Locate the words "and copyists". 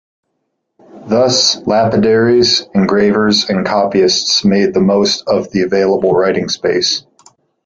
3.47-4.43